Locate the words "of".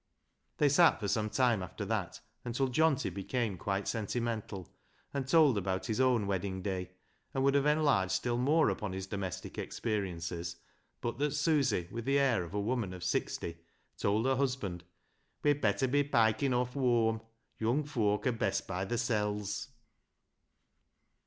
12.43-12.55, 12.95-13.03